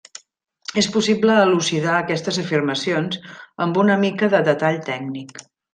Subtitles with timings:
[0.81, 3.21] És possible elucidar aquestes afirmacions
[3.67, 5.49] amb una mica de detall tècnic.